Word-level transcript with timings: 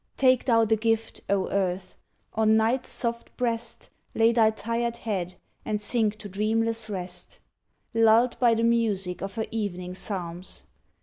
Take 0.17 0.45
thou 0.45 0.65
the 0.65 0.77
gift, 0.77 1.21
O 1.29 1.47
Earth! 1.51 1.95
On 2.33 2.57
Night's 2.57 2.89
soft 2.89 3.37
breast 3.37 3.89
Lay 4.15 4.31
thy 4.31 4.49
tired 4.49 4.97
head 4.97 5.35
and 5.63 5.79
sink 5.79 6.15
to 6.17 6.27
dreamless 6.27 6.89
rest, 6.89 7.37
Lulled 7.93 8.35
by 8.39 8.55
the 8.55 8.63
music 8.63 9.21
of 9.21 9.35
her 9.35 9.45
evening 9.51 9.93
psalms. 9.93 10.65